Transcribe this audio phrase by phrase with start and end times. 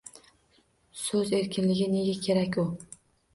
[1.01, 2.67] So‘z erkinligi– nega kerak u?